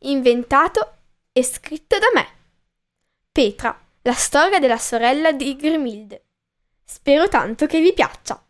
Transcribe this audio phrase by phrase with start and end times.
[0.00, 0.98] inventato
[1.32, 2.26] e scritto da me.
[3.32, 6.26] Petra, la storia della sorella di Grimilde.
[6.84, 8.42] Spero tanto che vi piaccia.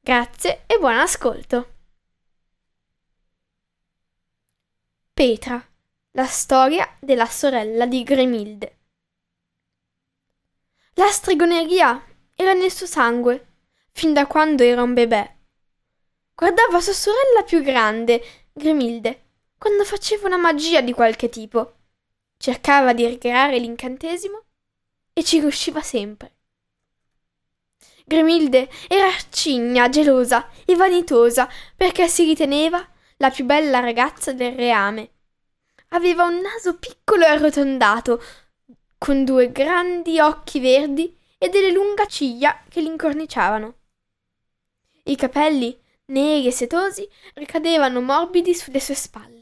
[0.00, 1.74] Grazie e buon ascolto.
[5.12, 5.62] Petra,
[6.12, 8.78] la storia della sorella di Grimilde.
[10.94, 12.02] La stregoneria
[12.34, 13.46] era nel suo sangue,
[13.92, 15.36] fin da quando era un bebè.
[16.34, 19.29] Guardava sua sorella più grande, Grimilde,
[19.60, 21.74] quando faceva una magia di qualche tipo.
[22.38, 24.44] Cercava di ricreare l'incantesimo
[25.12, 26.36] e ci riusciva sempre.
[28.06, 32.82] Grimilde era arcigna, gelosa e vanitosa perché si riteneva
[33.18, 35.10] la più bella ragazza del reame.
[35.88, 38.22] Aveva un naso piccolo e arrotondato,
[38.96, 43.74] con due grandi occhi verdi e delle lunghe ciglia che l'incorniciavano.
[45.04, 49.39] I capelli, neri e setosi, ricadevano morbidi sulle sue spalle.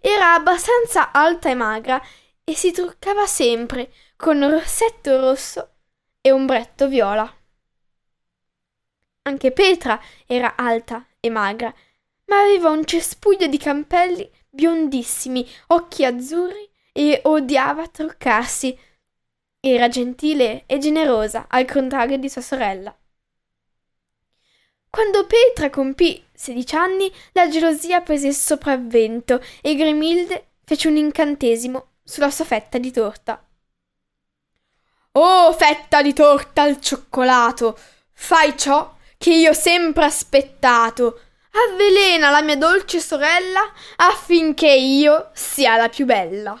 [0.00, 2.02] Era abbastanza alta e magra
[2.44, 5.70] e si truccava sempre con rossetto rosso
[6.20, 7.32] e ombretto viola.
[9.22, 11.74] Anche Petra era alta e magra,
[12.26, 18.78] ma aveva un cespuglio di campelli biondissimi, occhi azzurri e odiava truccarsi.
[19.60, 22.96] Era gentile e generosa, al contrario di sua sorella.
[24.88, 31.94] Quando Petra compì sedici anni, la gelosia prese il sopravvento e Grimilde fece un incantesimo
[32.04, 33.42] sulla sua fetta di torta.
[35.12, 37.78] Oh, fetta di torta al cioccolato,
[38.12, 41.20] fai ciò che io sempre aspettato.
[41.52, 46.60] Avvelena la mia dolce sorella affinché io sia la più bella.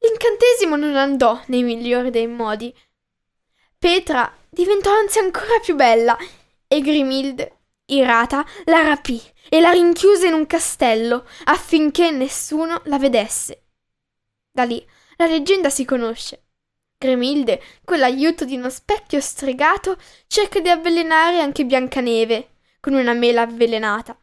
[0.00, 2.72] L'incantesimo non andò nei migliori dei modi.
[3.76, 6.16] Petra diventò anzi ancora più bella
[6.68, 7.57] e Grimilde,
[7.88, 13.64] irata, la rapì e la rinchiuse in un castello affinché nessuno la vedesse.
[14.50, 14.84] Da lì
[15.16, 16.44] la leggenda si conosce.
[16.98, 19.96] Grimilde, con l'aiuto di uno specchio stregato,
[20.26, 24.18] cerca di avvelenare anche Biancaneve con una mela avvelenata.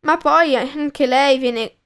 [0.00, 1.76] Ma poi anche lei viene.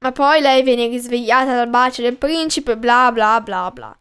[0.00, 3.98] Ma poi lei viene risvegliata dal bacio del principe, bla bla bla bla.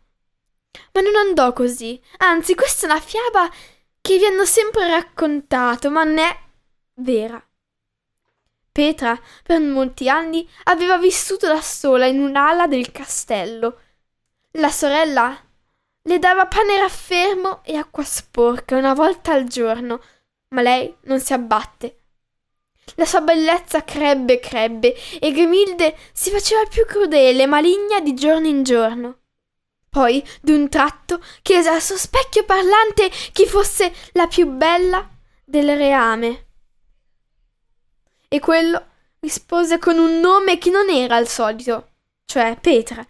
[0.93, 1.99] Ma non andò così.
[2.17, 3.49] Anzi, questa è una fiaba
[4.07, 6.39] che vi hanno sempre raccontato, ma non è
[6.93, 7.45] vera.
[8.71, 13.81] Petra per molti anni aveva vissuto da sola in un'ala del castello.
[14.51, 15.37] La sorella
[16.03, 20.01] le dava pane raffermo e acqua sporca una volta al giorno,
[20.51, 22.03] ma lei non si abbatte.
[22.95, 28.13] La sua bellezza crebbe e crebbe e Grimilde si faceva più crudele e maligna di
[28.13, 29.17] giorno in giorno.
[29.89, 35.09] Poi, d'un tratto, chiese al suo specchio parlante chi fosse la più bella
[35.43, 36.45] del reame.
[38.27, 38.85] E quello
[39.19, 41.91] rispose con un nome che non era il solito,
[42.25, 43.05] cioè Petra.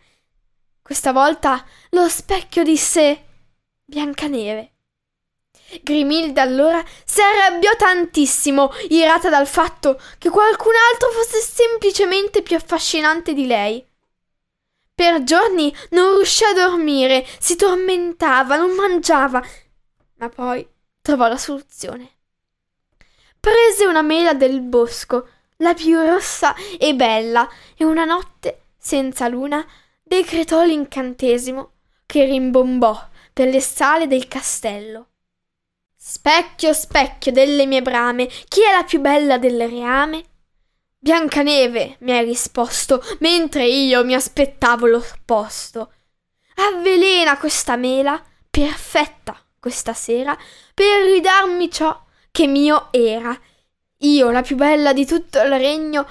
[0.82, 3.26] Questa volta lo specchio disse
[3.84, 4.74] Biancaneve.
[5.82, 13.34] Grimilde allora si arrabbiò tantissimo, irata dal fatto che qualcun altro fosse semplicemente più affascinante
[13.34, 13.86] di lei.
[14.98, 19.46] Per giorni non riuscì a dormire, si tormentava, non mangiava,
[20.16, 20.68] ma poi
[21.04, 22.14] trovò la soluzione.
[23.40, 29.64] Prese una mela del bosco, la più rossa e bella, e una notte, senza luna,
[30.02, 31.74] decretò l'incantesimo
[32.08, 33.00] che rimbombò
[33.34, 35.10] per le sale del castello.
[35.96, 40.24] Specchio, specchio delle mie brame, chi è la più bella del reame?
[41.00, 45.94] Biancaneve, mi hai risposto, mentre io mi aspettavo l'opposto.
[46.56, 50.38] Avvelena questa mela, perfetta questa sera,
[50.74, 53.40] per ridarmi ciò che mio era.
[54.02, 56.08] Io, la più bella di tutto il regno,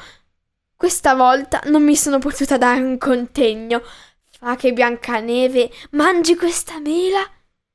[0.77, 3.83] Questa volta non mi sono potuta dare un contegno.
[4.39, 7.27] Fa che Biancaneve mangi questa mela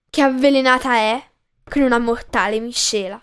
[0.07, 1.29] che avvelenata è
[1.63, 3.19] con una mortale miscela.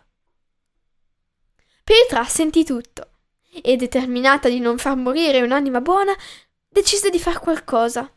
[1.85, 3.17] Petra sentì tutto
[3.50, 6.14] e, determinata di non far morire un'anima buona,
[6.68, 8.10] decise di far qualcosa.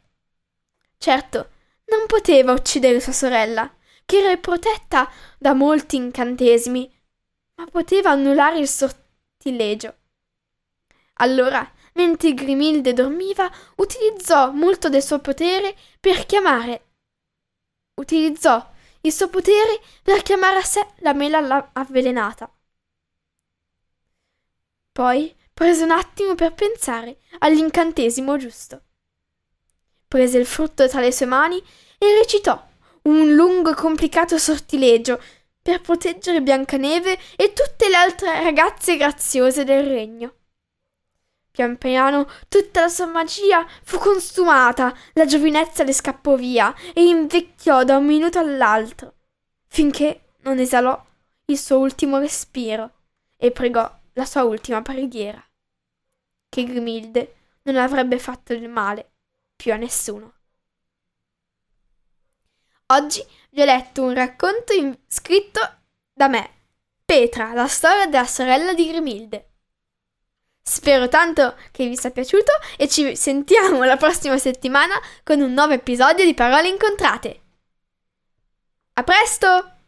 [0.97, 1.49] Certo,
[1.85, 3.73] non poteva uccidere sua sorella,
[4.05, 6.91] che era protetta da molti incantesimi,
[7.55, 9.95] ma poteva annullare il sortilegio.
[11.15, 16.85] Allora, mentre Grimilde dormiva, utilizzò molto del suo potere per chiamare.
[17.95, 18.69] Utilizzò
[19.01, 22.51] il suo potere per chiamare a sé la mela avvelenata.
[25.01, 28.83] Poi prese un attimo per pensare all'incantesimo giusto.
[30.07, 31.57] Prese il frutto tra le sue mani
[31.97, 32.63] e recitò
[33.05, 35.19] un lungo e complicato sortilegio
[35.59, 40.35] per proteggere Biancaneve e tutte le altre ragazze graziose del regno.
[41.49, 47.83] Pian piano tutta la sua magia fu consumata, la giovinezza le scappò via e invecchiò
[47.83, 49.15] da un minuto all'altro,
[49.65, 51.03] finché non esalò
[51.45, 52.91] il suo ultimo respiro
[53.35, 55.43] e pregò la sua ultima preghiera,
[56.49, 59.11] che Grimilde non avrebbe fatto il male
[59.55, 60.33] più a nessuno.
[62.87, 65.59] Oggi vi ho letto un racconto in- scritto
[66.11, 66.49] da me,
[67.05, 69.49] Petra, la storia della sorella di Grimilde.
[70.61, 75.73] Spero tanto che vi sia piaciuto e ci sentiamo la prossima settimana con un nuovo
[75.73, 77.41] episodio di Parole incontrate.
[78.93, 79.80] A presto!